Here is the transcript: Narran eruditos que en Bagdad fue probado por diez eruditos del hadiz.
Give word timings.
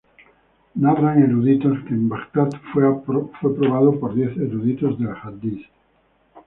Narran 0.83 1.21
eruditos 1.21 1.77
que 1.87 1.93
en 1.93 2.09
Bagdad 2.09 2.49
fue 2.73 2.81
probado 3.43 3.99
por 3.99 4.15
diez 4.15 4.35
eruditos 4.35 4.97
del 4.97 5.09
hadiz. 5.15 5.63